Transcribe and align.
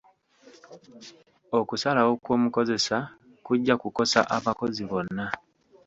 Okusalawo 1.59 2.11
kw'omukozesa 2.23 2.97
kujja 3.45 3.73
kukosa 3.81 4.19
abakozi 4.37 4.83
bonna. 4.89 5.25